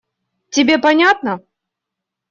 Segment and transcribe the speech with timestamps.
[0.53, 1.33] Тебе понятно?